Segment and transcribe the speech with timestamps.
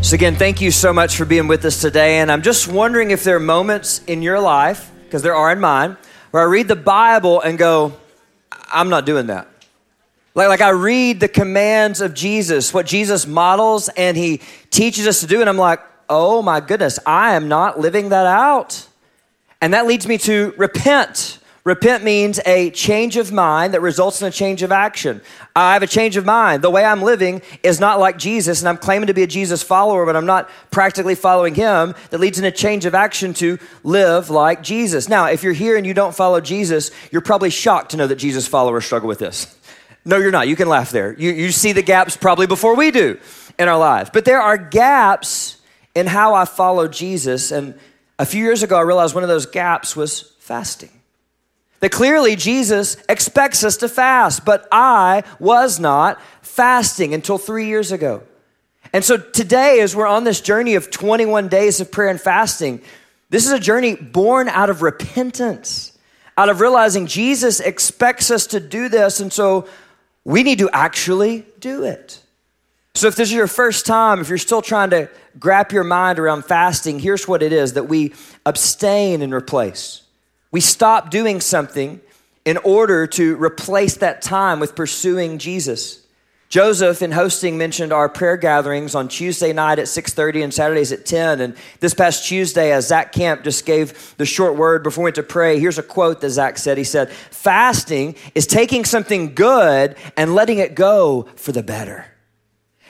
[0.00, 2.20] So, again, thank you so much for being with us today.
[2.20, 5.60] And I'm just wondering if there are moments in your life, because there are in
[5.60, 5.98] mine,
[6.30, 7.92] where I read the Bible and go,
[8.50, 9.48] I'm not doing that.
[10.34, 14.40] Like, like I read the commands of Jesus, what Jesus models and he
[14.70, 18.24] teaches us to do, and I'm like, oh my goodness, I am not living that
[18.24, 18.86] out.
[19.60, 21.38] And that leads me to repent.
[21.68, 25.20] Repent means a change of mind that results in a change of action.
[25.54, 26.62] I have a change of mind.
[26.62, 29.62] The way I'm living is not like Jesus, and I'm claiming to be a Jesus
[29.62, 31.94] follower, but I'm not practically following him.
[32.08, 35.10] That leads in a change of action to live like Jesus.
[35.10, 38.16] Now, if you're here and you don't follow Jesus, you're probably shocked to know that
[38.16, 39.54] Jesus followers struggle with this.
[40.06, 40.48] No, you're not.
[40.48, 41.14] You can laugh there.
[41.18, 43.20] You, you see the gaps probably before we do
[43.58, 44.08] in our lives.
[44.10, 45.60] But there are gaps
[45.94, 47.52] in how I follow Jesus.
[47.52, 47.78] And
[48.18, 50.88] a few years ago, I realized one of those gaps was fasting.
[51.80, 57.92] That clearly Jesus expects us to fast, but I was not fasting until three years
[57.92, 58.22] ago.
[58.92, 62.80] And so today, as we're on this journey of 21 days of prayer and fasting,
[63.30, 65.96] this is a journey born out of repentance,
[66.36, 69.20] out of realizing Jesus expects us to do this.
[69.20, 69.68] And so
[70.24, 72.20] we need to actually do it.
[72.94, 75.08] So, if this is your first time, if you're still trying to
[75.38, 78.12] grab your mind around fasting, here's what it is that we
[78.44, 80.02] abstain and replace.
[80.50, 82.00] We stop doing something
[82.44, 86.00] in order to replace that time with pursuing Jesus.
[86.48, 91.04] Joseph in hosting mentioned our prayer gatherings on Tuesday night at 6:30 and Saturdays at
[91.04, 91.42] 10.
[91.42, 95.16] And this past Tuesday, as Zach Camp just gave the short word before we went
[95.16, 96.78] to pray, here's a quote that Zach said.
[96.78, 102.06] He said, "Fasting is taking something good and letting it go for the better."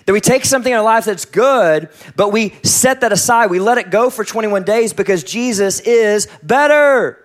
[0.06, 3.50] That we take something in our life that's good, but we set that aside.
[3.50, 7.18] We let it go for 21 days because Jesus is better.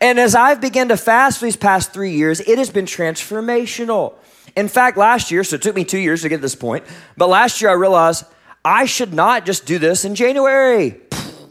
[0.00, 4.14] And as I've begun to fast these past three years, it has been transformational.
[4.56, 6.84] In fact, last year, so it took me two years to get to this point,
[7.16, 8.24] but last year I realized
[8.64, 10.90] I should not just do this in January.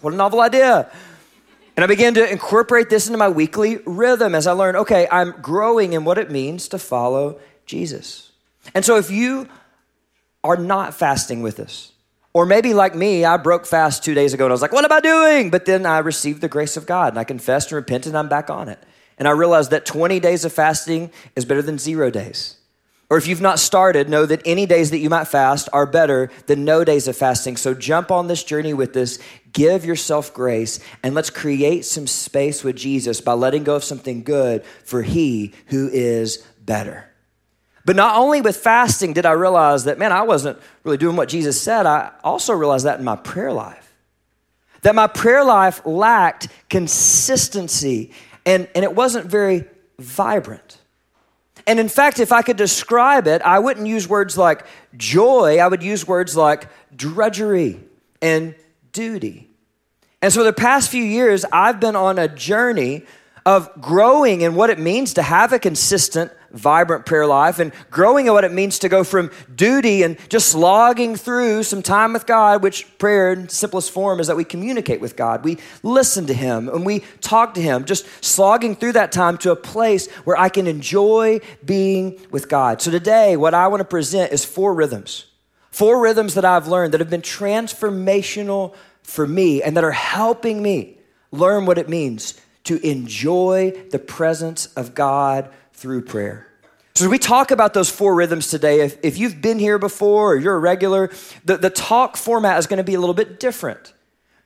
[0.02, 0.92] What a novel idea.
[1.76, 5.32] And I began to incorporate this into my weekly rhythm as I learned, okay, I'm
[5.42, 8.32] growing in what it means to follow Jesus.
[8.74, 9.48] And so if you
[10.44, 11.92] are not fasting with us,
[12.36, 14.84] or maybe like me, I broke fast two days ago and I was like, what
[14.84, 15.50] am I doing?
[15.50, 18.28] But then I received the grace of God and I confessed and repented and I'm
[18.28, 18.78] back on it.
[19.18, 22.58] And I realized that 20 days of fasting is better than zero days.
[23.10, 26.30] Or if you've not started, know that any days that you might fast are better
[26.48, 27.56] than no days of fasting.
[27.56, 29.18] So jump on this journey with us,
[29.54, 34.24] give yourself grace, and let's create some space with Jesus by letting go of something
[34.24, 37.15] good for He who is better.
[37.86, 41.30] But not only with fasting did I realize that, man, I wasn't really doing what
[41.30, 43.94] Jesus said, I also realized that in my prayer life.
[44.82, 48.12] That my prayer life lacked consistency
[48.46, 49.66] and, and it wasn't very
[50.00, 50.80] vibrant.
[51.68, 55.68] And in fact, if I could describe it, I wouldn't use words like joy, I
[55.68, 57.80] would use words like drudgery
[58.22, 58.56] and
[58.92, 59.50] duty.
[60.22, 63.04] And so, the past few years, I've been on a journey
[63.46, 68.28] of growing in what it means to have a consistent, vibrant prayer life and growing
[68.28, 72.26] in what it means to go from duty and just slogging through some time with
[72.26, 75.44] God, which prayer in simplest form is that we communicate with God.
[75.44, 79.52] We listen to Him and we talk to Him, just slogging through that time to
[79.52, 82.82] a place where I can enjoy being with God.
[82.82, 85.26] So today, what I want to present is four rhythms.
[85.72, 88.74] Four rhythms that I've learned that have been transformational
[89.04, 90.98] for me and that are helping me
[91.32, 96.48] learn what it means to enjoy the presence of God through prayer.
[96.96, 100.34] So, as we talk about those four rhythms today, if, if you've been here before
[100.34, 101.12] or you're a regular,
[101.44, 103.94] the, the talk format is going to be a little bit different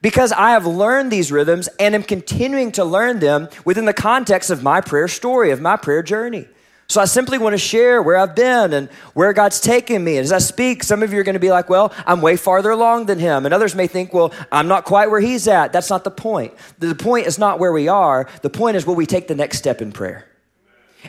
[0.02, 4.50] because I have learned these rhythms and am continuing to learn them within the context
[4.50, 6.48] of my prayer story, of my prayer journey.
[6.88, 10.16] So I simply want to share where I've been and where God's taken me.
[10.16, 12.36] And as I speak, some of you are going to be like, well, I'm way
[12.36, 13.44] farther along than him.
[13.44, 15.72] And others may think, well, I'm not quite where he's at.
[15.72, 16.52] That's not the point.
[16.80, 18.28] The point is not where we are.
[18.42, 20.26] The point is will we take the next step in prayer?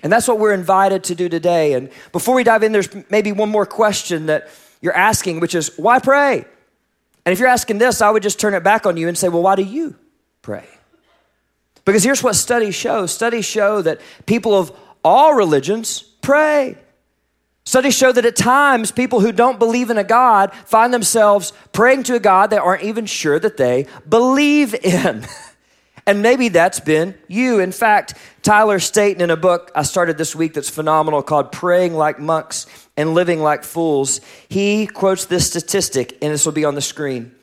[0.04, 1.74] And that's what we're invited to do today.
[1.74, 4.50] And before we dive in, there's maybe one more question that
[4.82, 6.46] you're asking, which is, why pray?
[7.26, 9.30] And if you're asking this, I would just turn it back on you and say,
[9.30, 9.96] well, why do you
[10.42, 10.66] pray?
[11.86, 14.72] Because here's what studies show studies show that people of
[15.04, 16.78] all religions pray.
[17.64, 22.04] Studies show that at times people who don't believe in a God find themselves praying
[22.04, 25.26] to a God they aren't even sure that they believe in.
[26.06, 27.60] and maybe that's been you.
[27.60, 31.94] In fact, Tyler Staton, in a book I started this week that's phenomenal called Praying
[31.94, 32.68] Like Monks
[32.98, 37.34] and Living Like Fools, he quotes this statistic, and this will be on the screen.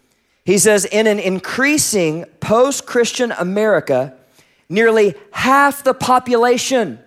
[0.45, 4.15] He says, In an increasing post Christian America,
[4.69, 6.99] nearly half the population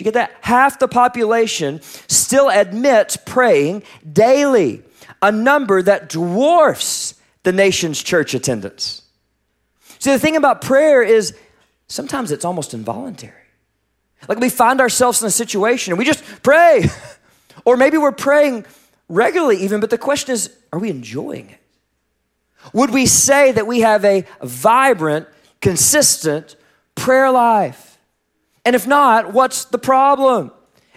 [0.00, 0.38] did you get that?
[0.40, 4.82] Half the population still admits praying daily.
[5.20, 9.02] a number that dwarfs the nation's church attendance.
[10.00, 11.36] See, the thing about prayer is
[11.86, 13.34] sometimes it's almost involuntary.
[14.28, 16.88] Like we find ourselves in a situation and we just pray,
[17.64, 18.64] or maybe we're praying
[19.08, 21.60] regularly even, but the question is are we enjoying it?
[22.72, 25.28] Would we say that we have a vibrant,
[25.60, 26.56] consistent
[26.94, 27.98] prayer life?
[28.64, 30.52] And if not, what's the problem?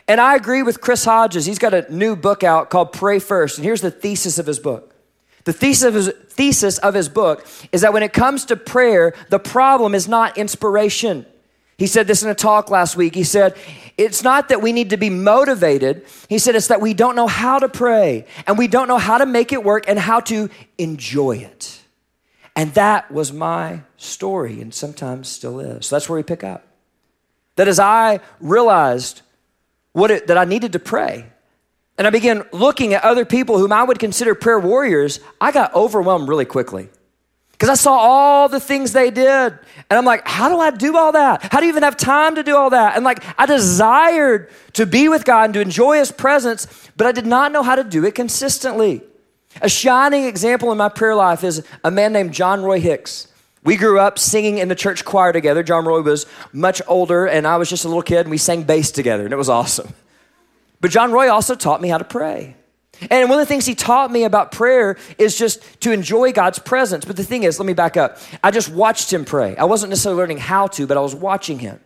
[0.08, 1.46] And I agree with Chris Hodges.
[1.46, 3.58] He's got a new book out called Pray First.
[3.58, 4.93] And here's the thesis of his book.
[5.46, 9.14] The thesis of his, thesis of his book is that when it comes to prayer,
[9.30, 11.26] the problem is not inspiration.
[11.78, 13.16] He said this in a talk last week.
[13.16, 13.58] He said,
[13.98, 16.06] It's not that we need to be motivated.
[16.30, 19.18] He said, It's that we don't know how to pray and we don't know how
[19.18, 21.82] to make it work and how to enjoy it.
[22.56, 25.88] And that was my story and sometimes still is.
[25.88, 26.66] So that's where we pick up.
[27.56, 29.22] That as I realized
[29.92, 31.33] what it, that I needed to pray,
[31.98, 35.74] and I began looking at other people whom I would consider prayer warriors, I got
[35.76, 36.90] overwhelmed really quickly.
[37.52, 39.54] Because I saw all the things they did.
[39.90, 41.44] And I'm like, how do I do all that?
[41.52, 42.96] How do you even have time to do all that?
[42.96, 46.68] And like, I desired to be with God and to enjoy His presence,
[46.98, 49.02] but I did not know how to do it consistently.
[49.62, 53.28] A shining example in my prayer life is a man named John Roy Hicks.
[53.64, 55.64] We grew up singing in the church choir together.
[55.64, 58.64] John Roy was much older, and I was just a little kid, and we sang
[58.64, 59.94] bass together, and it was awesome.
[60.84, 62.58] But John Roy also taught me how to pray.
[63.10, 66.60] And one of the things he taught me about prayer is just to enjoy God's
[66.60, 67.06] presence.
[67.06, 68.18] But the thing is, let me back up.
[68.44, 69.56] I just watched him pray.
[69.56, 71.80] I wasn't necessarily learning how to, but I was watching him.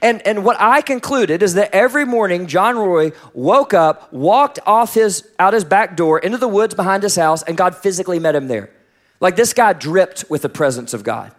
[0.00, 4.94] And, and what I concluded is that every morning John Roy woke up, walked off
[4.94, 8.36] his out his back door into the woods behind his house, and God physically met
[8.36, 8.70] him there.
[9.18, 11.32] Like this guy dripped with the presence of God.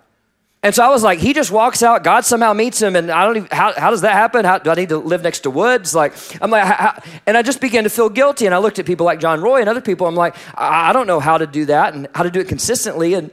[0.65, 3.23] And so I was like, he just walks out, God somehow meets him, and I
[3.23, 4.45] don't even, how, how does that happen?
[4.45, 5.93] How, do I need to live next to woods?
[5.93, 8.47] Like, I'm like, how, and I just began to feel guilty.
[8.47, 10.07] And I looked at people like John Roy and other people.
[10.07, 12.47] I'm like, I, I don't know how to do that and how to do it
[12.47, 13.13] consistently.
[13.13, 13.29] And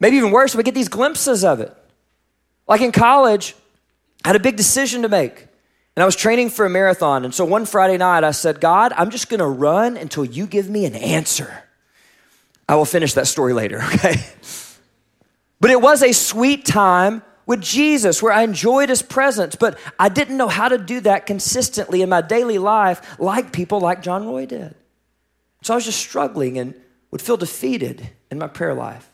[0.00, 1.72] maybe even worse, we get these glimpses of it.
[2.66, 3.54] Like in college,
[4.24, 5.46] I had a big decision to make.
[5.94, 7.24] And I was training for a marathon.
[7.24, 10.48] And so one Friday night, I said, God, I'm just going to run until you
[10.48, 11.62] give me an answer.
[12.68, 14.16] I will finish that story later, okay?
[15.60, 20.08] But it was a sweet time with Jesus where I enjoyed his presence, but I
[20.08, 24.26] didn't know how to do that consistently in my daily life like people like John
[24.26, 24.74] Roy did.
[25.62, 26.74] So I was just struggling and
[27.10, 29.10] would feel defeated in my prayer life.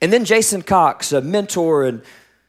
[0.00, 2.02] And then Jason Cox, a mentor and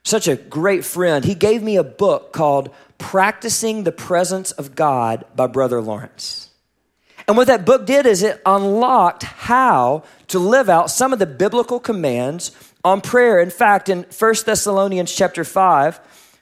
[0.04, 5.26] such a great friend, he gave me a book called Practicing the Presence of God
[5.36, 6.50] by Brother Lawrence.
[7.28, 11.26] And what that book did is it unlocked how to live out some of the
[11.26, 12.52] biblical commands
[12.84, 13.40] on prayer.
[13.40, 16.00] In fact, in 1 Thessalonians chapter 5,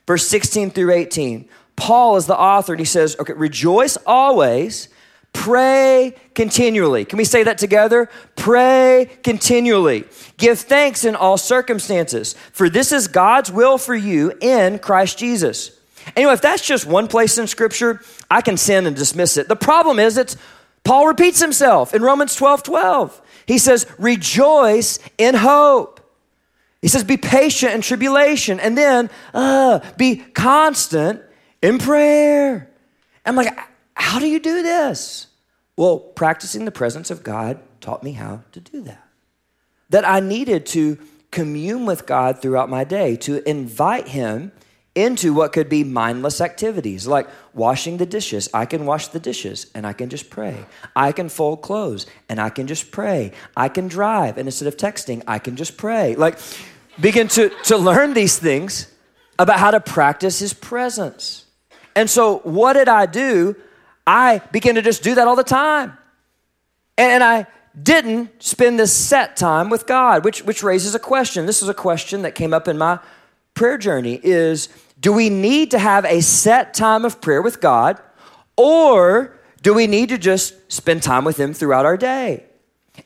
[0.08, 4.90] verse 16 through 18, Paul is the author and he says, okay, rejoice always,
[5.34, 7.06] pray continually.
[7.06, 8.10] Can we say that together?
[8.36, 10.06] Pray continually.
[10.38, 15.78] Give thanks in all circumstances, for this is God's will for you in Christ Jesus.
[16.16, 19.48] Anyway, if that's just one place in Scripture, I can sin and dismiss it.
[19.48, 20.36] The problem is it's
[20.84, 23.22] Paul repeats himself in Romans 12 12.
[23.46, 25.91] He says, Rejoice in hope.
[26.82, 28.60] He says, Be patient in tribulation.
[28.60, 31.22] And then, uh, be constant
[31.62, 32.70] in prayer.
[33.26, 33.58] I'm like,
[33.94, 35.28] How do you do this?
[35.78, 39.08] Well, practicing the presence of God taught me how to do that.
[39.90, 40.98] That I needed to
[41.32, 44.52] commune with God throughout my day, to invite Him
[44.94, 48.50] into what could be mindless activities like washing the dishes.
[48.54, 50.66] I can wash the dishes and I can just pray.
[50.96, 53.32] I can fold clothes and I can just pray.
[53.56, 56.16] I can drive and instead of texting, I can just pray.
[56.16, 56.40] Like,
[57.02, 58.88] begin to, to learn these things
[59.40, 61.46] about how to practice His presence.
[61.96, 63.56] And so, what did I do?
[64.06, 65.98] I began to just do that all the time.
[66.98, 67.48] And I
[67.82, 71.46] didn't spend this set time with God, which, which raises a question.
[71.46, 73.00] This is a question that came up in my
[73.54, 78.00] prayer journey is do we need to have a set time of prayer with God
[78.56, 82.46] or do we need to just spend time with him throughout our day?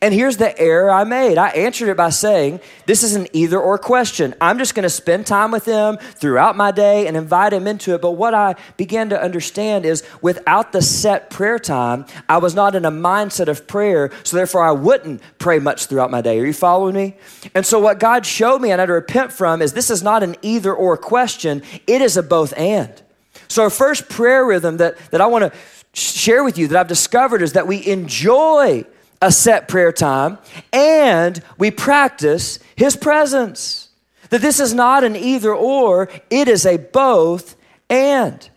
[0.02, 1.38] And here's the error I made.
[1.38, 4.34] I answered it by saying, This is an either or question.
[4.42, 7.94] I'm just going to spend time with him throughout my day and invite him into
[7.94, 8.02] it.
[8.02, 12.74] But what I began to understand is without the set prayer time, I was not
[12.74, 14.10] in a mindset of prayer.
[14.24, 16.40] So therefore, I wouldn't pray much throughout my day.
[16.40, 17.16] Are you following me?
[17.54, 20.02] And so, what God showed me and I had to repent from is this is
[20.02, 23.02] not an either or question, it is a both and.
[23.48, 25.60] So, our first prayer rhythm that, that I want to
[25.94, 28.84] share with you that I've discovered is that we enjoy
[29.26, 30.38] a set prayer time
[30.72, 33.90] and we practice His presence.
[34.30, 37.56] That this is not an either or, it is a both
[37.90, 38.48] and.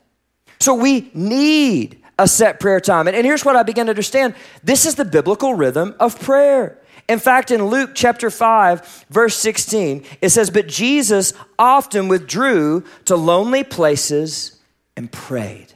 [0.60, 3.06] So we need a set prayer time.
[3.06, 6.78] And, and here's what I began to understand this is the biblical rhythm of prayer.
[7.08, 13.16] In fact, in Luke chapter 5, verse 16, it says, But Jesus often withdrew to
[13.16, 14.60] lonely places
[14.98, 15.72] and prayed.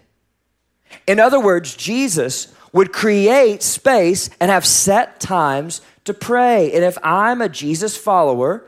[1.06, 6.72] In other words, Jesus would create space and have set times to pray.
[6.72, 8.64] And if I'm a Jesus follower,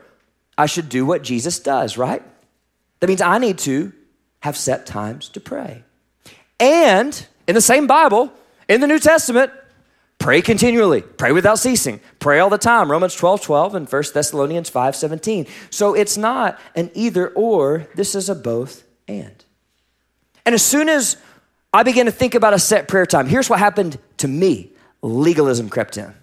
[0.57, 2.23] I should do what Jesus does, right?
[2.99, 3.91] That means I need to
[4.41, 5.83] have set times to pray.
[6.59, 8.31] And in the same Bible,
[8.69, 9.51] in the New Testament,
[10.19, 12.89] pray continually, pray without ceasing, pray all the time.
[12.89, 15.47] Romans 12, 12 and 1 Thessalonians 5, 17.
[15.69, 19.43] So it's not an either or, this is a both and.
[20.45, 21.17] And as soon as
[21.75, 25.69] I began to think about a set prayer time, here's what happened to me legalism
[25.69, 26.13] crept in.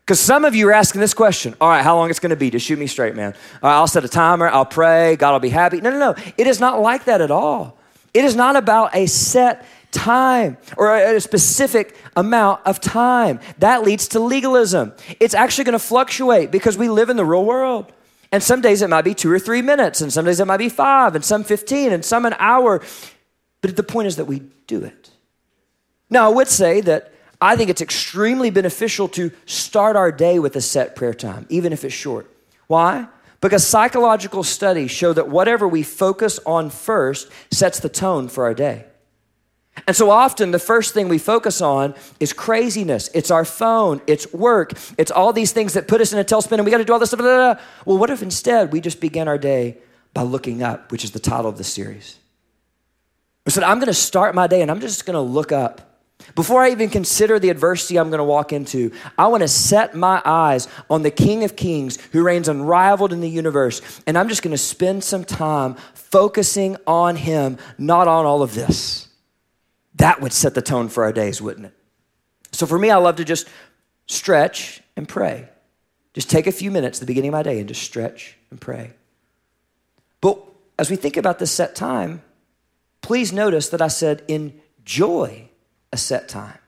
[0.00, 2.36] Because some of you are asking this question all right, how long it's going to
[2.36, 2.50] be?
[2.50, 3.32] Just shoot me straight, man.
[3.62, 5.80] All right, I'll set a timer, I'll pray, God will be happy.
[5.80, 6.32] No, no, no.
[6.36, 7.78] It is not like that at all.
[8.12, 13.38] It is not about a set time or a specific amount of time.
[13.58, 14.94] That leads to legalism.
[15.20, 17.92] It's actually going to fluctuate because we live in the real world.
[18.32, 20.56] And some days it might be two or three minutes, and some days it might
[20.56, 22.82] be five, and some 15, and some an hour.
[23.66, 25.10] But the point is that we do it.
[26.08, 30.56] Now, I would say that I think it's extremely beneficial to start our day with
[30.56, 32.30] a set prayer time, even if it's short.
[32.68, 33.08] Why?
[33.40, 38.54] Because psychological studies show that whatever we focus on first sets the tone for our
[38.54, 38.86] day.
[39.86, 43.10] And so often, the first thing we focus on is craziness.
[43.12, 46.52] It's our phone, it's work, it's all these things that put us in a tailspin,
[46.52, 47.18] and we got to do all this stuff.
[47.18, 47.62] Blah, blah, blah.
[47.84, 49.76] Well, what if instead we just begin our day
[50.14, 52.18] by looking up, which is the title of the series?
[53.46, 55.82] I said, I'm going to start my day and I'm just going to look up.
[56.34, 59.94] Before I even consider the adversity I'm going to walk into, I want to set
[59.94, 63.80] my eyes on the King of Kings who reigns unrivaled in the universe.
[64.06, 68.54] And I'm just going to spend some time focusing on him, not on all of
[68.54, 69.08] this.
[69.96, 71.74] That would set the tone for our days, wouldn't it?
[72.52, 73.48] So for me, I love to just
[74.06, 75.48] stretch and pray.
[76.14, 78.60] Just take a few minutes at the beginning of my day and just stretch and
[78.60, 78.92] pray.
[80.20, 80.42] But
[80.78, 82.22] as we think about this set time,
[83.06, 85.48] please notice that I said enjoy
[85.92, 86.58] a set time.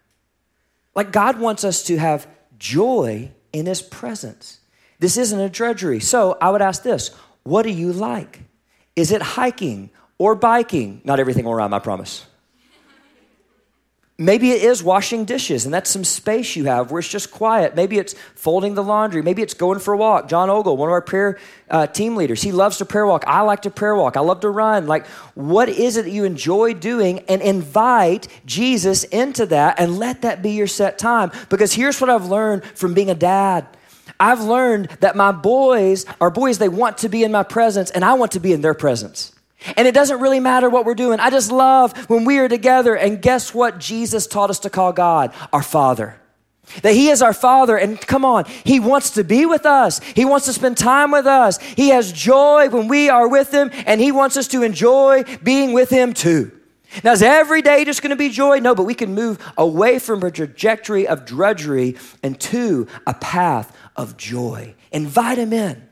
[0.94, 2.28] Like God wants us to have
[2.60, 4.60] joy in His presence.
[5.00, 5.98] This isn't a drudgery.
[5.98, 7.08] So I would ask this
[7.42, 8.42] what do you like?
[8.94, 11.00] Is it hiking or biking?
[11.02, 12.24] Not everything will rhyme, I promise.
[14.20, 17.76] Maybe it is washing dishes, and that's some space you have where it's just quiet.
[17.76, 19.22] Maybe it's folding the laundry.
[19.22, 20.28] Maybe it's going for a walk.
[20.28, 21.38] John Ogle, one of our prayer
[21.70, 23.22] uh, team leaders, he loves to prayer walk.
[23.28, 24.16] I like to prayer walk.
[24.16, 24.88] I love to run.
[24.88, 25.06] Like,
[25.36, 27.20] what is it that you enjoy doing?
[27.28, 31.30] And invite Jesus into that and let that be your set time.
[31.48, 33.68] Because here's what I've learned from being a dad.
[34.18, 38.04] I've learned that my boys are boys, they want to be in my presence, and
[38.04, 39.32] I want to be in their presence.
[39.76, 41.20] And it doesn't really matter what we're doing.
[41.20, 42.96] I just love when we are together.
[42.96, 45.34] And guess what Jesus taught us to call God?
[45.52, 46.20] Our Father.
[46.82, 50.00] That He is our Father, and come on, He wants to be with us.
[50.00, 51.58] He wants to spend time with us.
[51.58, 55.72] He has joy when we are with Him, and He wants us to enjoy being
[55.72, 56.52] with Him too.
[57.02, 58.60] Now, is every day just going to be joy?
[58.60, 63.74] No, but we can move away from a trajectory of drudgery and to a path
[63.96, 64.74] of joy.
[64.92, 65.88] Invite Him in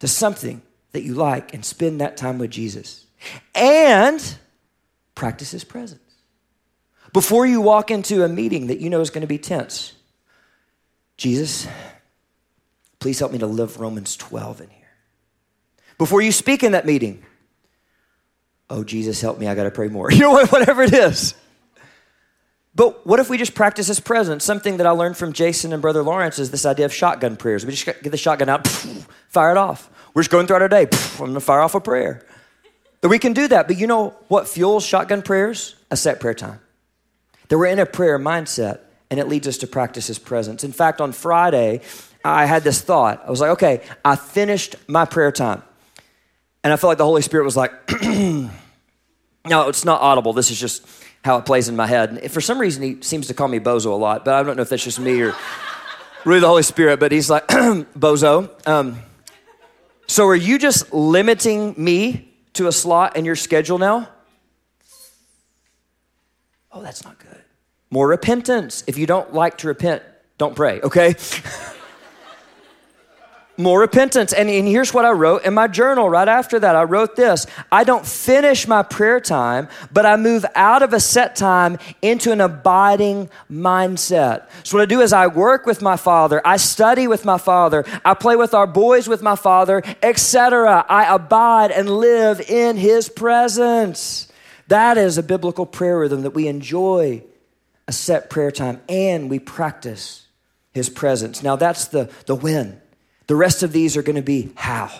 [0.00, 0.62] to something
[0.96, 3.04] that you like and spend that time with Jesus.
[3.54, 4.38] And
[5.14, 6.00] practice His presence.
[7.12, 9.92] Before you walk into a meeting that you know is going to be tense,
[11.18, 11.68] Jesus,
[12.98, 14.88] please help me to live Romans 12 in here.
[15.98, 17.22] Before you speak in that meeting,
[18.70, 20.10] oh, Jesus, help me, I got to pray more.
[20.12, 21.34] You know what, whatever it is.
[22.74, 24.44] But what if we just practice His presence?
[24.44, 27.66] Something that I learned from Jason and Brother Lawrence is this idea of shotgun prayers.
[27.66, 28.66] We just get the shotgun out,
[29.28, 29.90] fire it off.
[30.16, 30.88] We're just going throughout our day.
[30.90, 32.24] I'm going to fire off a prayer.
[33.02, 33.66] That we can do that.
[33.66, 35.76] But you know what fuels shotgun prayers?
[35.90, 36.58] A set prayer time.
[37.48, 38.78] That we're in a prayer mindset
[39.10, 40.64] and it leads us to practice His presence.
[40.64, 41.82] In fact, on Friday,
[42.24, 43.24] I had this thought.
[43.26, 45.62] I was like, okay, I finished my prayer time.
[46.64, 48.48] And I felt like the Holy Spirit was like, no,
[49.44, 50.32] it's not audible.
[50.32, 50.86] This is just
[51.26, 52.08] how it plays in my head.
[52.22, 54.56] And for some reason, he seems to call me Bozo a lot, but I don't
[54.56, 55.34] know if that's just me or
[56.24, 57.00] really the Holy Spirit.
[57.00, 58.66] But he's like, Bozo.
[58.66, 59.02] Um,
[60.06, 64.08] so, are you just limiting me to a slot in your schedule now?
[66.72, 67.42] Oh, that's not good.
[67.90, 68.84] More repentance.
[68.86, 70.02] If you don't like to repent,
[70.38, 71.14] don't pray, okay?
[73.58, 74.32] more repentance.
[74.32, 76.76] And, and here's what I wrote in my journal right after that.
[76.76, 81.00] I wrote this I don't finish my prayer time, but I move out of a
[81.00, 84.48] set time into an abiding mindset.
[84.62, 87.84] So, what I do is I work with my father, I study with my father,
[88.04, 90.84] I play with our boys with my father, etc.
[90.88, 94.30] I abide and live in his presence.
[94.68, 97.22] That is a biblical prayer rhythm that we enjoy
[97.88, 100.26] a set prayer time, and we practice
[100.72, 101.42] his presence.
[101.42, 102.80] Now, that's the, the when.
[103.26, 104.90] The rest of these are going to be how.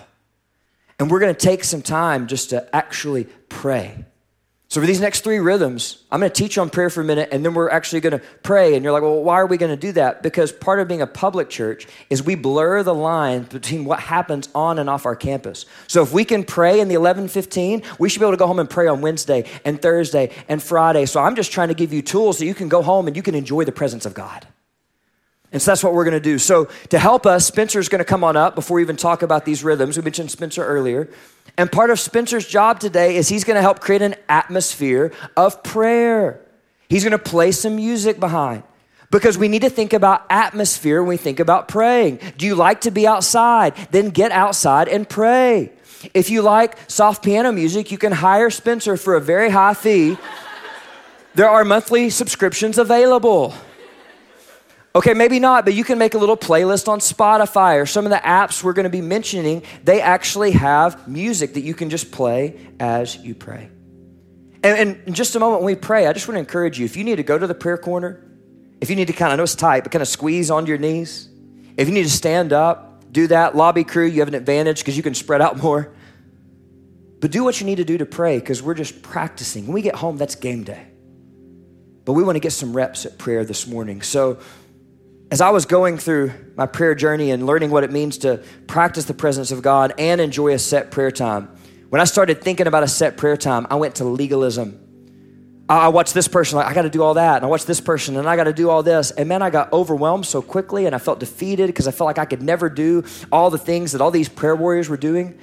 [0.99, 4.04] And we're going to take some time just to actually pray.
[4.68, 7.28] So, for these next three rhythms, I'm going to teach on prayer for a minute,
[7.30, 8.75] and then we're actually going to pray.
[8.75, 10.25] And you're like, well, why are we going to do that?
[10.25, 14.49] Because part of being a public church is we blur the line between what happens
[14.56, 15.66] on and off our campus.
[15.87, 18.59] So, if we can pray in the 11:15, we should be able to go home
[18.59, 21.06] and pray on Wednesday and Thursday and Friday.
[21.06, 23.23] So, I'm just trying to give you tools so you can go home and you
[23.23, 24.49] can enjoy the presence of God.
[25.57, 26.39] And so that's what we're going to do.
[26.39, 29.47] So, to help us, Spencer's going to come on up before we even talk about
[29.47, 29.97] these rhythms.
[29.97, 31.09] We mentioned Spencer earlier.
[31.57, 35.63] And part of Spencer's job today is he's going to help create an atmosphere of
[35.63, 36.43] prayer.
[36.91, 38.65] He's going to play some music behind
[39.11, 42.21] because we need to think about atmosphere when we think about praying.
[42.37, 43.75] Do you like to be outside?
[43.93, 45.73] Then get outside and pray.
[46.13, 50.19] If you like soft piano music, you can hire Spencer for a very high fee.
[51.35, 53.55] there are monthly subscriptions available.
[54.97, 58.11] Okay, maybe not, but you can make a little playlist on Spotify or some of
[58.11, 59.62] the apps we're going to be mentioning.
[59.85, 63.69] They actually have music that you can just play as you pray.
[64.62, 66.97] And, in just a moment when we pray, I just want to encourage you if
[66.97, 68.26] you need to go to the prayer corner,
[68.81, 70.71] if you need to kind of, I know it's tight, but kind of squeeze onto
[70.71, 71.29] your knees,
[71.76, 73.55] if you need to stand up, do that.
[73.55, 75.93] Lobby crew, you have an advantage because you can spread out more.
[77.21, 79.67] But do what you need to do to pray because we're just practicing.
[79.67, 80.87] When we get home, that's game day.
[82.07, 84.00] But we want to get some reps at prayer this morning.
[84.00, 84.38] So,
[85.30, 89.06] as I was going through my prayer journey and learning what it means to practice
[89.06, 91.49] the presence of God and enjoy a set prayer time,
[91.88, 94.83] when I started thinking about a set prayer time, I went to legalism.
[95.68, 97.37] I watched this person, like, I got to do all that.
[97.37, 99.11] And I watched this person, and I got to do all this.
[99.11, 102.18] And man, I got overwhelmed so quickly, and I felt defeated because I felt like
[102.18, 103.02] I could never do
[103.33, 105.37] all the things that all these prayer warriors were doing.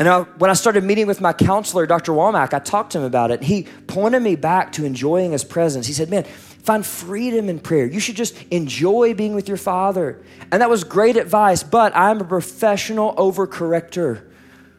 [0.00, 2.12] And I, when I started meeting with my counselor, Dr.
[2.12, 3.42] Womack, I talked to him about it.
[3.42, 5.86] He pointed me back to enjoying his presence.
[5.86, 6.26] He said, Man,
[6.66, 7.86] Find freedom in prayer.
[7.86, 10.20] You should just enjoy being with your Father.
[10.50, 14.28] And that was great advice, but I'm a professional overcorrector.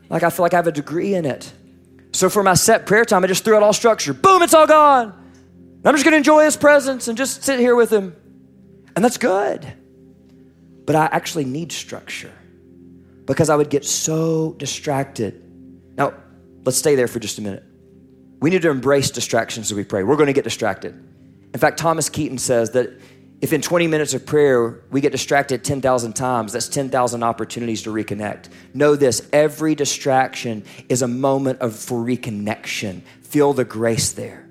[0.10, 1.50] Like, I feel like I have a degree in it.
[2.12, 4.14] So, for my set prayer time, I just threw out all structure.
[4.14, 5.14] Boom, it's all gone.
[5.86, 8.14] I'm just gonna enjoy His presence and just sit here with Him.
[8.98, 9.66] And that's good.
[10.86, 12.34] But I actually need structure
[13.26, 15.42] because I would get so distracted.
[15.96, 16.16] Now,
[16.66, 17.64] let's stay there for just a minute.
[18.42, 20.04] We need to embrace distractions as we pray.
[20.04, 21.07] We're gonna get distracted.
[21.58, 23.02] In fact, Thomas Keating says that
[23.42, 27.90] if in 20 minutes of prayer we get distracted 10,000 times, that's 10,000 opportunities to
[27.90, 28.50] reconnect.
[28.76, 33.02] Know this every distraction is a moment of, for reconnection.
[33.24, 34.48] Feel the grace there.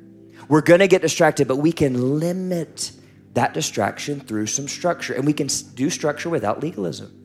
[0.49, 2.91] We're gonna get distracted, but we can limit
[3.35, 7.16] that distraction through some structure, and we can do structure without legalism.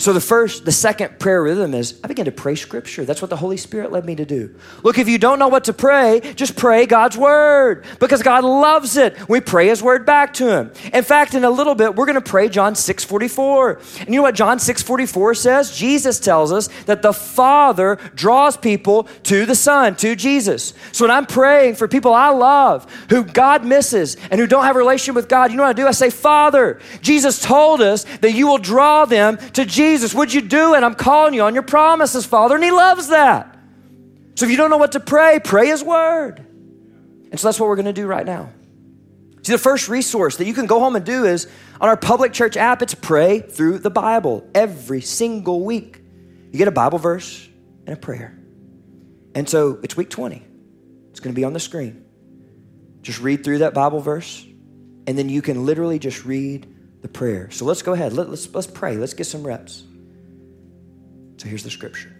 [0.00, 3.04] So the first, the second prayer rhythm is I begin to pray scripture.
[3.04, 4.54] That's what the Holy Spirit led me to do.
[4.82, 8.96] Look, if you don't know what to pray, just pray God's word because God loves
[8.96, 9.28] it.
[9.28, 10.72] We pray his word back to him.
[10.94, 14.00] In fact, in a little bit, we're going to pray John 6:44.
[14.00, 15.76] And you know what John 6:44 says?
[15.76, 20.72] Jesus tells us that the Father draws people to the Son, to Jesus.
[20.92, 24.76] So when I'm praying for people I love who God misses and who don't have
[24.76, 25.86] a relationship with God, you know what I do?
[25.86, 30.32] I say, "Father, Jesus told us that you will draw them to Jesus." Jesus, would
[30.32, 30.84] you do it?
[30.84, 32.54] I'm calling you on your promises, Father.
[32.54, 33.58] And He loves that.
[34.36, 36.38] So if you don't know what to pray, pray His word.
[36.38, 38.52] And so that's what we're going to do right now.
[39.42, 41.48] See, the first resource that you can go home and do is
[41.80, 46.00] on our public church app, it's pray through the Bible every single week.
[46.52, 47.48] You get a Bible verse
[47.84, 48.38] and a prayer.
[49.34, 50.40] And so it's week 20.
[51.10, 52.04] It's going to be on the screen.
[53.02, 54.46] Just read through that Bible verse,
[55.08, 57.50] and then you can literally just read the prayer.
[57.50, 58.12] So let's go ahead.
[58.12, 58.96] Let, us let's pray.
[58.96, 59.84] Let's get some reps.
[61.38, 62.14] So here's the scripture.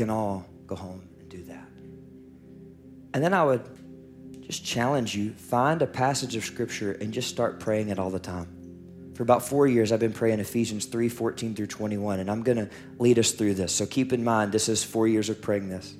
[0.00, 1.68] Can all go home and do that.
[3.12, 3.62] And then I would
[4.40, 8.18] just challenge you find a passage of scripture and just start praying it all the
[8.18, 9.12] time.
[9.14, 12.56] For about four years, I've been praying Ephesians 3 14 through 21, and I'm going
[12.56, 13.74] to lead us through this.
[13.74, 15.92] So keep in mind, this is four years of praying this.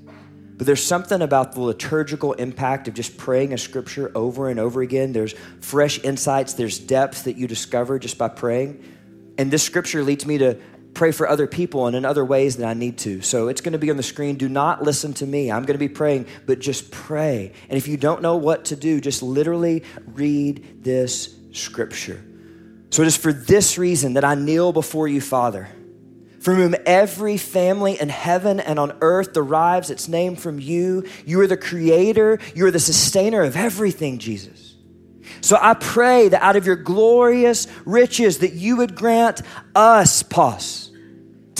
[0.56, 4.80] But there's something about the liturgical impact of just praying a scripture over and over
[4.80, 5.12] again.
[5.12, 8.82] There's fresh insights, there's depth that you discover just by praying.
[9.36, 10.58] And this scripture leads me to
[11.00, 13.22] pray for other people and in other ways that I need to.
[13.22, 14.36] So it's going to be on the screen.
[14.36, 15.50] Do not listen to me.
[15.50, 17.52] I'm going to be praying, but just pray.
[17.70, 22.22] And if you don't know what to do, just literally read this scripture.
[22.90, 25.70] So it is for this reason that I kneel before you, Father,
[26.40, 31.06] from whom every family in heaven and on earth derives its name from you.
[31.24, 34.76] You are the creator, you are the sustainer of everything, Jesus.
[35.40, 39.40] So I pray that out of your glorious riches that you would grant
[39.74, 40.88] us pause.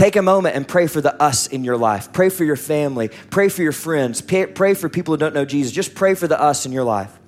[0.01, 2.11] Take a moment and pray for the us in your life.
[2.11, 3.11] Pray for your family.
[3.29, 4.23] Pray for your friends.
[4.23, 5.73] Pray for people who don't know Jesus.
[5.73, 7.20] Just pray for the us in your life.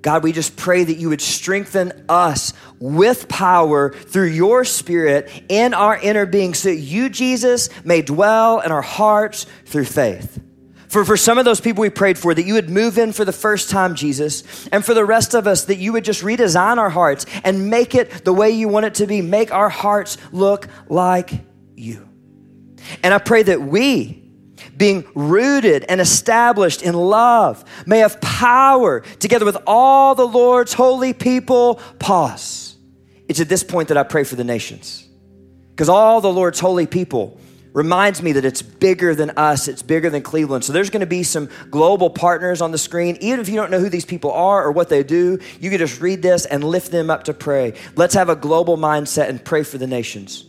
[0.00, 5.74] God, we just pray that you would strengthen us with power through your spirit in
[5.74, 10.40] our inner being so that you, Jesus, may dwell in our hearts through faith.
[10.88, 13.24] For, for some of those people we prayed for, that you would move in for
[13.24, 14.68] the first time, Jesus.
[14.68, 17.94] And for the rest of us, that you would just redesign our hearts and make
[17.94, 19.20] it the way you want it to be.
[19.20, 21.32] Make our hearts look like
[21.76, 22.08] you.
[23.02, 24.27] And I pray that we,
[24.76, 31.12] being rooted and established in love, may have power together with all the Lord's holy
[31.12, 31.76] people.
[31.98, 32.76] Pause.
[33.28, 35.06] It's at this point that I pray for the nations.
[35.70, 37.38] Because all the Lord's holy people
[37.72, 40.64] reminds me that it's bigger than us, it's bigger than Cleveland.
[40.64, 43.16] So there's going to be some global partners on the screen.
[43.20, 45.78] Even if you don't know who these people are or what they do, you can
[45.78, 47.74] just read this and lift them up to pray.
[47.94, 50.47] Let's have a global mindset and pray for the nations.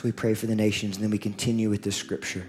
[0.00, 2.46] So we pray for the nations and then we continue with this scripture.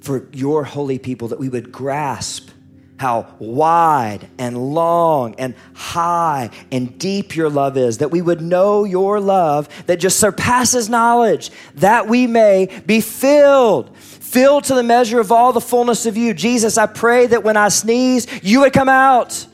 [0.00, 2.50] For your holy people, that we would grasp
[2.98, 8.84] how wide and long and high and deep your love is, that we would know
[8.84, 15.18] your love that just surpasses knowledge, that we may be filled, filled to the measure
[15.18, 16.32] of all the fullness of you.
[16.32, 19.44] Jesus, I pray that when I sneeze, you would come out.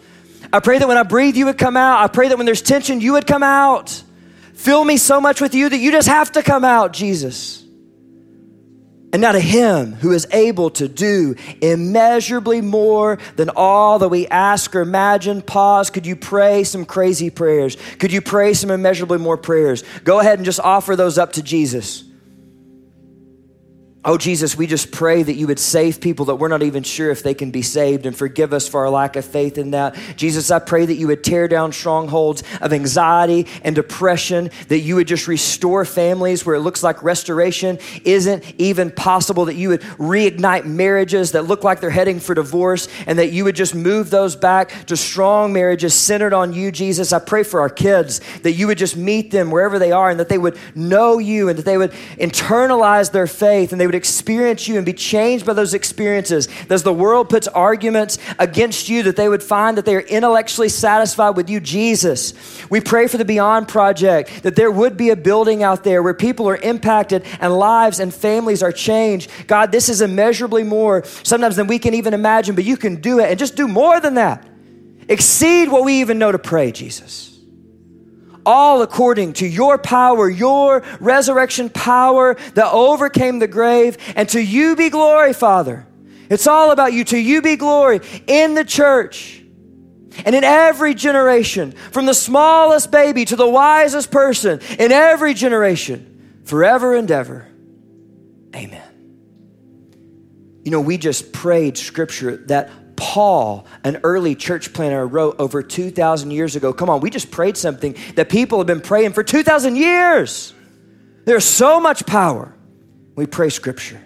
[0.53, 2.01] I pray that when I breathe, you would come out.
[2.01, 4.03] I pray that when there's tension, you would come out.
[4.61, 7.65] Fill me so much with you that you just have to come out, Jesus.
[9.11, 14.29] And now to Him who is able to do immeasurably more than all that we
[14.29, 15.41] ask or imagine.
[15.41, 15.89] Pause.
[15.89, 17.79] Could you pray some crazy prayers?
[17.99, 19.83] Could you pray some immeasurably more prayers?
[20.05, 22.05] Go ahead and just offer those up to Jesus.
[24.03, 27.11] Oh, Jesus, we just pray that you would save people that we're not even sure
[27.11, 29.95] if they can be saved and forgive us for our lack of faith in that.
[30.17, 34.95] Jesus, I pray that you would tear down strongholds of anxiety and depression, that you
[34.95, 39.83] would just restore families where it looks like restoration isn't even possible, that you would
[39.83, 44.09] reignite marriages that look like they're heading for divorce, and that you would just move
[44.09, 47.13] those back to strong marriages centered on you, Jesus.
[47.13, 50.19] I pray for our kids that you would just meet them wherever they are and
[50.21, 53.97] that they would know you and that they would internalize their faith and they would
[53.97, 56.49] experience you and be changed by those experiences.
[56.69, 60.69] As the world puts arguments against you, that they would find that they are intellectually
[60.69, 62.33] satisfied with you, Jesus.
[62.71, 66.15] We pray for the Beyond Project, that there would be a building out there where
[66.15, 69.29] people are impacted and lives and families are changed.
[69.49, 73.19] God, this is immeasurably more sometimes than we can even imagine, but you can do
[73.19, 74.47] it and just do more than that.
[75.09, 77.40] Exceed what we even know to pray, Jesus
[78.45, 83.97] all according to your power, your resurrection power that overcame the grave.
[84.17, 85.87] And to you be glory, Father.
[86.29, 87.05] It's all about you.
[87.05, 89.43] To you be glory in the church
[90.25, 96.43] and in every generation, from the smallest baby to the wisest person, in every generation,
[96.45, 97.47] forever and ever.
[98.55, 98.83] Amen.
[100.65, 102.71] You know, we just prayed scripture that
[103.01, 106.75] Paul, an early church planner, wrote over 2,000 years ago.
[106.75, 110.53] Come on, we just prayed something that people have been praying for 2,000 years.
[111.25, 112.55] There's so much power.
[113.17, 114.01] We pray scripture.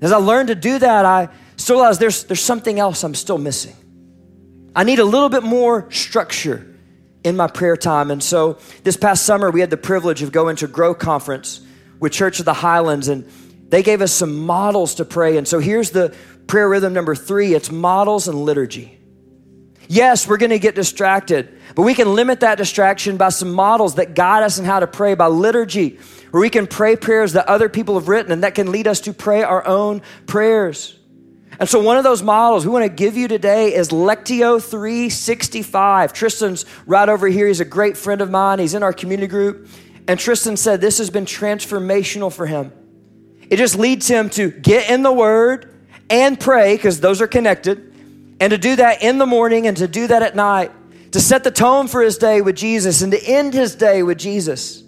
[0.00, 3.36] As I learned to do that, I still realize there's, there's something else I'm still
[3.36, 3.74] missing.
[4.76, 6.72] I need a little bit more structure
[7.24, 8.12] in my prayer time.
[8.12, 11.60] And so this past summer, we had the privilege of going to Grow Conference
[11.98, 13.28] with Church of the Highlands, and
[13.70, 15.36] they gave us some models to pray.
[15.36, 16.14] And so here's the
[16.48, 18.98] prayer rhythm number three it's models and liturgy.
[19.86, 23.94] Yes, we're going to get distracted, but we can limit that distraction by some models
[23.94, 25.98] that guide us in how to pray, by liturgy,
[26.30, 29.00] where we can pray prayers that other people have written and that can lead us
[29.02, 30.98] to pray our own prayers.
[31.58, 36.12] And so, one of those models we want to give you today is Lectio 365.
[36.12, 37.46] Tristan's right over here.
[37.46, 38.58] He's a great friend of mine.
[38.58, 39.68] He's in our community group.
[40.06, 42.72] And Tristan said this has been transformational for him.
[43.50, 45.77] It just leads him to get in the Word
[46.10, 47.94] and pray, because those are connected,
[48.40, 50.70] and to do that in the morning and to do that at night,
[51.12, 54.18] to set the tone for his day with Jesus and to end his day with
[54.18, 54.82] Jesus.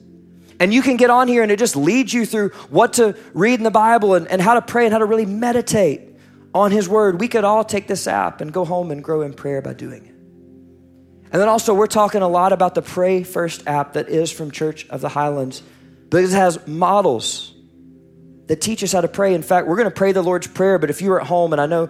[0.61, 3.59] And you can get on here and it just leads you through what to read
[3.59, 6.03] in the Bible and, and how to pray and how to really meditate
[6.55, 7.19] on His Word.
[7.19, 10.05] We could all take this app and go home and grow in prayer by doing
[10.05, 10.15] it.
[11.33, 14.51] And then also, we're talking a lot about the Pray First app that is from
[14.51, 15.63] Church of the Highlands,
[16.11, 17.55] because it has models
[18.51, 19.33] that teach us how to pray.
[19.33, 21.63] In fact, we're going to pray the Lord's Prayer, but if you're at home, and
[21.63, 21.89] I know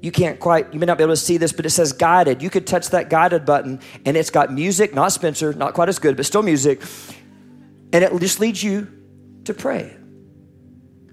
[0.00, 2.42] you can't quite, you may not be able to see this, but it says guided.
[2.42, 6.00] You could touch that guided button, and it's got music, not Spencer, not quite as
[6.00, 6.82] good, but still music.
[7.92, 8.88] And it just leads you
[9.44, 9.96] to pray.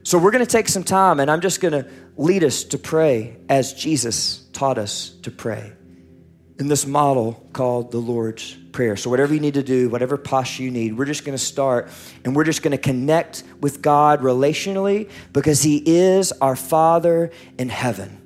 [0.02, 2.80] So we're going to take some time, and I'm just going to lead us to
[2.80, 5.74] pray as Jesus taught us to pray
[6.60, 8.96] in this model called the Lord's Prayer.
[8.96, 11.90] So, whatever you need to do, whatever posture you need, we're just going to start
[12.24, 17.70] and we're just going to connect with God relationally because He is our Father in
[17.70, 18.17] heaven.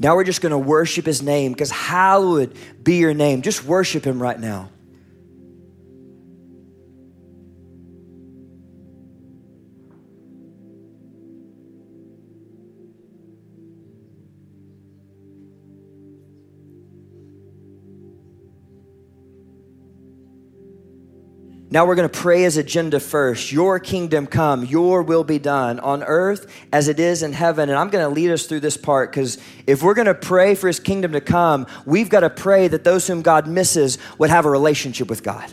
[0.00, 3.42] Now we're just going to worship his name because hallowed be your name.
[3.42, 4.70] Just worship him right now.
[21.72, 23.52] Now we're going to pray as agenda first.
[23.52, 27.68] Your kingdom come, your will be done on earth as it is in heaven.
[27.68, 30.56] And I'm going to lead us through this part because if we're going to pray
[30.56, 34.30] for his kingdom to come, we've got to pray that those whom God misses would
[34.30, 35.52] have a relationship with God.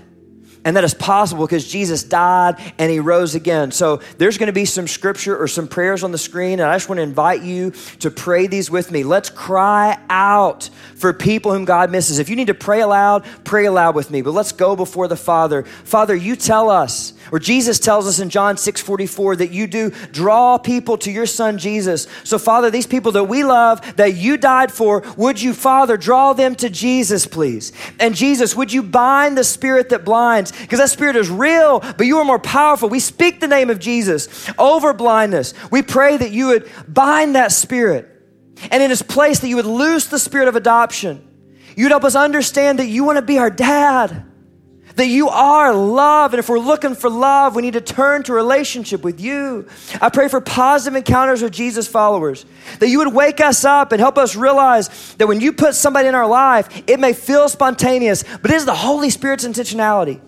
[0.68, 3.72] And that is possible because Jesus died and he rose again.
[3.72, 6.76] So there's going to be some scripture or some prayers on the screen, and I
[6.76, 9.06] just want to invite you to pray these with me.
[9.06, 12.20] Let's cry out for people whom God misses.
[12.20, 14.22] If you need to pray aloud, pray aloud with me.
[14.22, 15.64] But let's go before the Father.
[15.64, 19.90] Father, you tell us or Jesus tells us in John 6 44 that you do
[20.12, 22.08] draw people to your son Jesus.
[22.24, 26.34] So, Father, these people that we love, that you died for, would you, Father, draw
[26.34, 27.74] them to Jesus, please?
[28.00, 30.54] And Jesus, would you bind the spirit that blinds?
[30.62, 32.90] Because that spirit is real, but you are more powerful.
[32.90, 35.54] We speak the name of Jesus over blindness.
[35.72, 38.14] We pray that you would bind that spirit.
[38.72, 41.24] And in its place, that you would loose the spirit of adoption.
[41.76, 44.26] You'd help us understand that you want to be our dad
[44.98, 46.34] that you are love.
[46.34, 49.68] And if we're looking for love, we need to turn to relationship with you.
[50.02, 52.46] I pray for positive encounters with Jesus followers,
[52.80, 56.08] that you would wake us up and help us realize that when you put somebody
[56.08, 60.20] in our life, it may feel spontaneous, but it is the Holy Spirit's intentionality.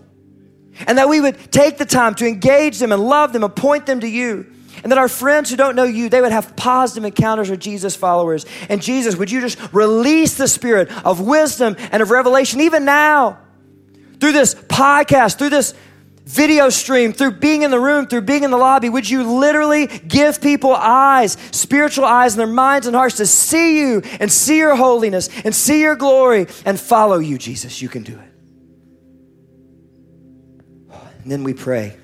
[0.87, 3.85] And that we would take the time to engage them and love them and point
[3.85, 4.45] them to you.
[4.81, 7.95] And that our friends who don't know you, they would have positive encounters with Jesus
[7.95, 8.45] followers.
[8.69, 13.39] And Jesus, would you just release the spirit of wisdom and of revelation even now?
[14.19, 15.73] through this podcast, through this
[16.25, 19.87] video stream, through being in the room, through being in the lobby, would you literally
[19.87, 24.57] give people eyes, spiritual eyes in their minds and hearts to see you and see
[24.57, 27.81] your holiness and see your glory and follow you, Jesus?
[27.81, 28.28] You can do it.
[31.19, 31.95] And then we pray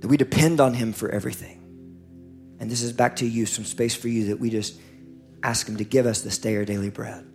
[0.00, 1.58] that we depend on Him for everything.
[2.58, 4.78] And this is back to you, some space for you that we just
[5.42, 7.26] ask Him to give us this day our daily bread.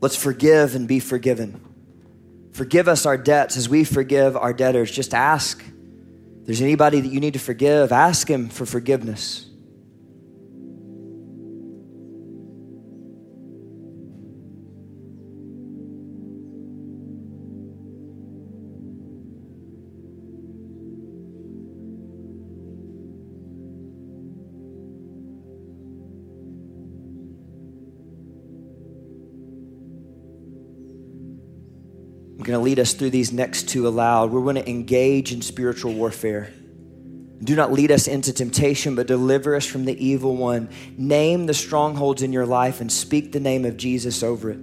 [0.00, 1.75] Let's forgive and be forgiven.
[2.56, 4.90] Forgive us our debts as we forgive our debtors.
[4.90, 9.44] Just ask If there's anybody that you need to forgive, ask Him for forgiveness.
[32.56, 34.30] To lead us through these next two aloud.
[34.30, 36.52] We're going to engage in spiritual warfare.
[37.42, 40.70] Do not lead us into temptation, but deliver us from the evil one.
[40.96, 44.58] Name the strongholds in your life and speak the name of Jesus over it.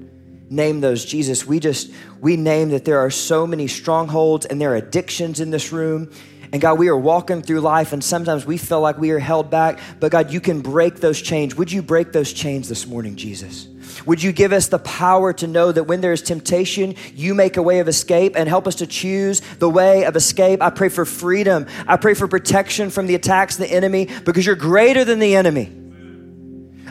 [0.49, 1.05] Name those.
[1.05, 5.39] Jesus, we just, we name that there are so many strongholds and there are addictions
[5.39, 6.11] in this room.
[6.51, 9.49] And God, we are walking through life and sometimes we feel like we are held
[9.49, 11.55] back, but God, you can break those chains.
[11.55, 13.67] Would you break those chains this morning, Jesus?
[14.05, 17.57] Would you give us the power to know that when there is temptation, you make
[17.57, 20.61] a way of escape and help us to choose the way of escape?
[20.61, 21.67] I pray for freedom.
[21.87, 25.35] I pray for protection from the attacks of the enemy because you're greater than the
[25.35, 25.71] enemy.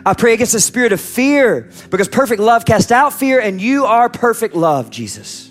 [0.05, 3.85] I pray against the spirit of fear because perfect love casts out fear and you
[3.85, 5.49] are perfect love, Jesus.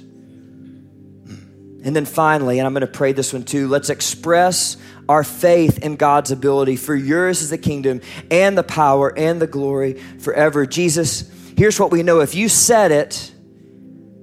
[1.83, 4.77] And then finally, and I'm going to pray this one too, let's express
[5.09, 6.75] our faith in God's ability.
[6.75, 10.65] For yours is the kingdom and the power and the glory forever.
[10.65, 11.23] Jesus,
[11.61, 13.31] here's what we know if you said it,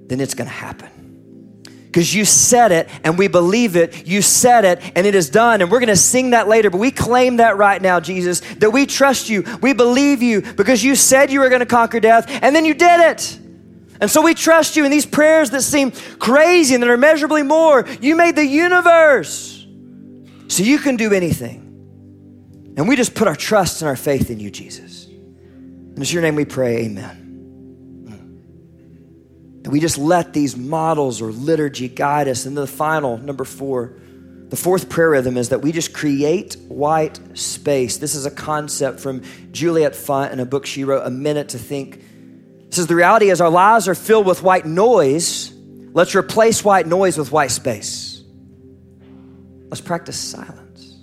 [0.07, 1.61] then it's going to happen.
[1.85, 4.05] Because you said it and we believe it.
[4.05, 5.61] You said it and it is done.
[5.61, 8.71] And we're going to sing that later, but we claim that right now, Jesus, that
[8.71, 9.45] we trust you.
[9.61, 12.73] We believe you because you said you were going to conquer death and then you
[12.73, 13.39] did it.
[14.01, 17.43] And so we trust you in these prayers that seem crazy and that are measurably
[17.43, 17.87] more.
[18.01, 19.65] You made the universe.
[20.49, 22.73] So you can do anything.
[22.75, 25.05] And we just put our trust and our faith in you, Jesus.
[25.05, 27.18] And it's your name we pray, amen.
[29.69, 32.45] We just let these models or liturgy guide us.
[32.45, 33.93] And the final, number four,
[34.49, 37.97] the fourth prayer rhythm is that we just create white space.
[37.97, 41.59] This is a concept from Juliet Funt in a book she wrote, A Minute to
[41.59, 42.03] Think
[42.69, 45.51] it says the reality is our lives are filled with white noise.
[45.91, 48.23] Let's replace white noise with white space.
[49.69, 50.95] Let's practice silence,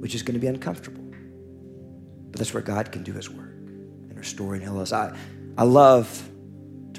[0.00, 1.04] which is going to be uncomfortable.
[2.30, 4.94] But that's where God can do his work and restore and heal us.
[4.94, 5.14] I,
[5.58, 6.26] I love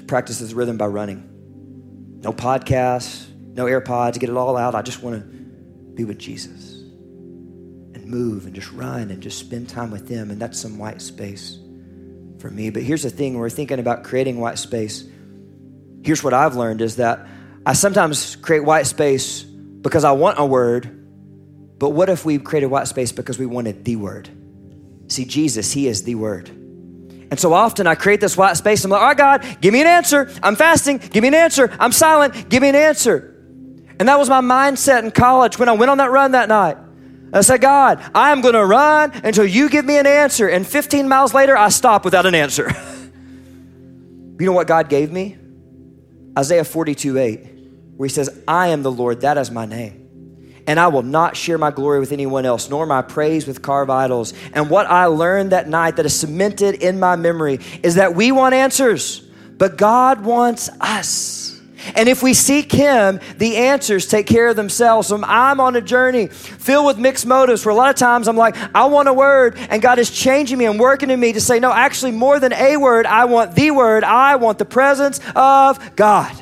[0.08, 2.18] practice this rhythm by running.
[2.22, 4.74] No podcasts, no AirPods, get it all out.
[4.74, 5.38] I just want to
[5.94, 6.74] be with Jesus
[7.94, 10.30] and move and just run and just spend time with him.
[10.30, 11.58] And that's some white space
[12.40, 12.70] for me.
[12.70, 15.04] But here's the thing we're thinking about creating white space,
[16.02, 17.26] here's what I've learned is that
[17.64, 20.86] I sometimes create white space because I want a word,
[21.78, 24.28] but what if we created white space because we wanted the word?
[25.08, 26.50] See, Jesus, He is the word.
[27.30, 28.84] And so often I create this white space.
[28.84, 30.30] I'm like, all right, God, give me an answer.
[30.42, 30.98] I'm fasting.
[30.98, 31.74] Give me an answer.
[31.78, 32.48] I'm silent.
[32.48, 33.34] Give me an answer.
[33.98, 36.78] And that was my mindset in college when I went on that run that night.
[37.32, 40.48] I said, God, I'm going to run until you give me an answer.
[40.48, 42.70] And 15 miles later, I stop without an answer.
[44.40, 45.36] you know what God gave me?
[46.38, 47.38] Isaiah 42 8,
[47.96, 50.07] where he says, I am the Lord, that is my name.
[50.68, 53.90] And I will not share my glory with anyone else, nor my praise with carved
[53.90, 54.34] idols.
[54.52, 58.32] And what I learned that night that is cemented in my memory is that we
[58.32, 59.20] want answers,
[59.56, 61.58] but God wants us.
[61.94, 65.08] And if we seek Him, the answers take care of themselves.
[65.08, 68.36] So I'm on a journey filled with mixed motives where a lot of times I'm
[68.36, 71.40] like, I want a word, and God is changing me and working in me to
[71.40, 74.04] say, no, actually, more than a word, I want the word.
[74.04, 76.36] I want the presence of God.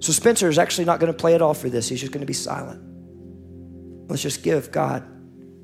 [0.00, 1.88] So Spencer is actually not going to play at all for this.
[1.88, 2.82] He's just going to be silent.
[4.08, 5.04] Let's just give God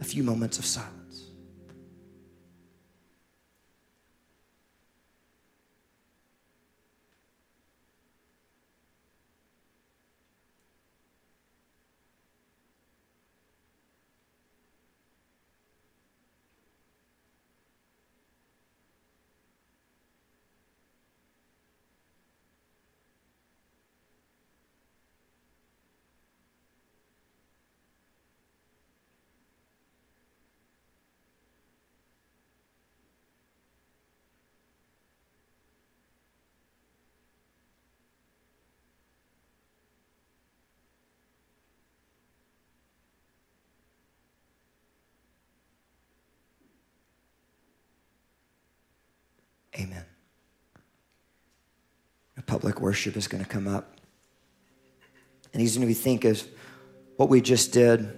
[0.01, 0.92] a few moments of silence.
[49.79, 50.05] Amen.
[52.37, 53.97] A public worship is going to come up.
[55.53, 56.43] And he's going to be think of
[57.17, 58.13] what we just did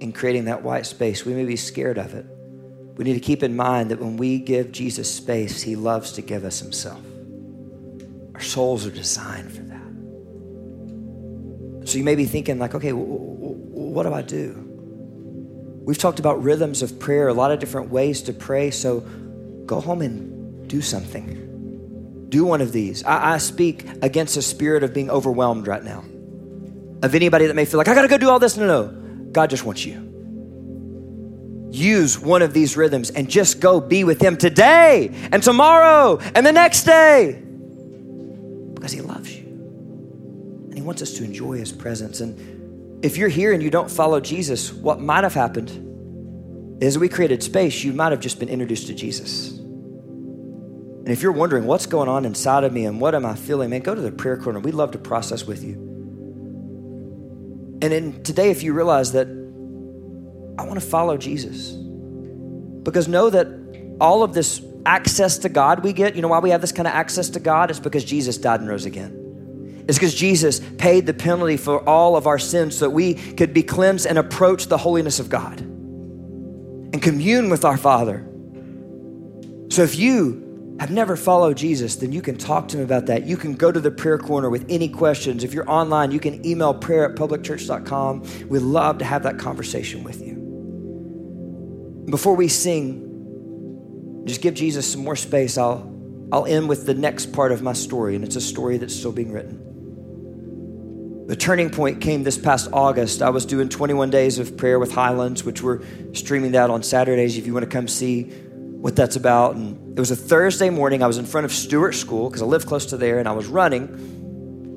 [0.00, 1.24] in creating that white space.
[1.24, 2.26] We may be scared of it.
[2.96, 6.22] We need to keep in mind that when we give Jesus space, he loves to
[6.22, 7.00] give us himself.
[8.34, 9.82] Our souls are designed for that.
[11.88, 14.68] So you may be thinking, like, okay, what do I do?
[15.84, 18.70] We've talked about rhythms of prayer, a lot of different ways to pray.
[18.70, 19.00] So
[19.66, 20.31] go home and
[20.72, 22.30] do something.
[22.30, 23.04] Do one of these.
[23.04, 26.02] I, I speak against a spirit of being overwhelmed right now.
[27.02, 28.56] Of anybody that may feel like, I got to go do all this.
[28.56, 29.28] No, no.
[29.32, 30.08] God just wants you.
[31.70, 36.46] Use one of these rhythms and just go be with Him today and tomorrow and
[36.46, 37.32] the next day
[38.74, 39.44] because He loves you.
[39.44, 42.20] And He wants us to enjoy His presence.
[42.20, 47.10] And if you're here and you don't follow Jesus, what might have happened is we
[47.10, 49.61] created space, you might have just been introduced to Jesus.
[51.04, 53.70] And if you're wondering what's going on inside of me and what am I feeling,
[53.70, 54.60] man, go to the prayer corner.
[54.60, 55.74] We'd love to process with you.
[57.82, 63.48] And then today, if you realize that I want to follow Jesus, because know that
[64.00, 66.86] all of this access to God we get, you know why we have this kind
[66.86, 67.70] of access to God?
[67.70, 69.84] It's because Jesus died and rose again.
[69.88, 73.52] It's because Jesus paid the penalty for all of our sins so that we could
[73.52, 78.24] be cleansed and approach the holiness of God and commune with our Father.
[79.70, 80.51] So if you
[80.82, 83.24] have never followed Jesus, then you can talk to him about that.
[83.24, 85.44] You can go to the prayer corner with any questions.
[85.44, 88.48] If you're online, you can email prayer at publicchurch.com.
[88.48, 90.34] We'd love to have that conversation with you.
[92.10, 95.56] Before we sing, just give Jesus some more space.
[95.56, 95.88] I'll,
[96.32, 99.12] I'll end with the next part of my story, and it's a story that's still
[99.12, 99.68] being written.
[101.28, 103.22] The turning point came this past August.
[103.22, 105.80] I was doing 21 days of prayer with Highlands, which we're
[106.12, 108.32] streaming that on Saturdays if you want to come see
[108.82, 109.54] what that's about.
[109.54, 111.02] And it was a Thursday morning.
[111.02, 113.32] I was in front of Stewart School because I live close to there, and I
[113.32, 113.88] was running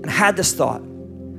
[0.05, 0.83] and I had this thought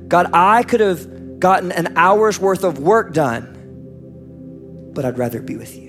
[0.09, 5.55] God, I could have gotten an hour's worth of work done, but I'd rather be
[5.55, 5.87] with you.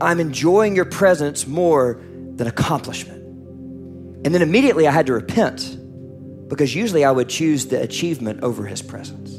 [0.00, 2.00] I'm enjoying your presence more
[2.34, 3.22] than accomplishment.
[4.24, 5.78] And then immediately I had to repent
[6.48, 9.34] because usually I would choose the achievement over his presence.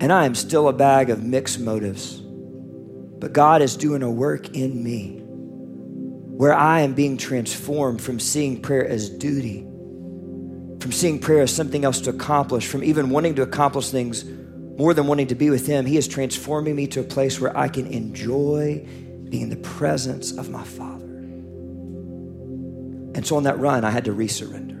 [0.00, 2.20] And I am still a bag of mixed motives.
[3.18, 5.22] But God is doing a work in me
[6.36, 9.60] where I am being transformed from seeing prayer as duty,
[10.80, 14.24] from seeing prayer as something else to accomplish, from even wanting to accomplish things
[14.78, 15.86] more than wanting to be with Him.
[15.86, 18.86] He is transforming me to a place where I can enjoy
[19.30, 21.04] being in the presence of my Father.
[23.14, 24.76] And so on that run, I had to resurrender.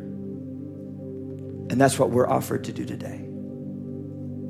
[1.70, 3.22] And that's what we're offered to do today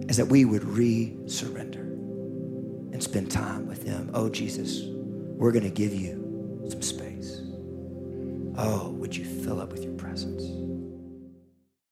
[0.09, 1.66] is that we would re-surrender
[2.93, 4.11] and spend time with him.
[4.15, 7.43] Oh Jesus, we're going to give you some space.
[8.59, 10.43] Oh, would you fill up with your presence?